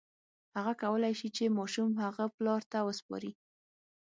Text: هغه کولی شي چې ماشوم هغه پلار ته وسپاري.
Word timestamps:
هغه 0.57 0.73
کولی 0.83 1.13
شي 1.19 1.27
چې 1.35 1.53
ماشوم 1.57 1.89
هغه 2.03 2.25
پلار 2.35 2.61
ته 2.71 2.77
وسپاري. 2.87 3.31